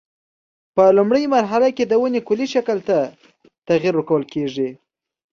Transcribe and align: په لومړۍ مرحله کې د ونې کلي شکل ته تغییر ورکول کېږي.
په 0.75 0.83
لومړۍ 0.97 1.23
مرحله 1.35 1.69
کې 1.75 1.83
د 1.87 1.93
ونې 2.01 2.21
کلي 2.27 2.47
شکل 2.53 2.77
ته 2.87 2.97
تغییر 3.67 3.93
ورکول 3.95 4.23
کېږي. 4.33 4.69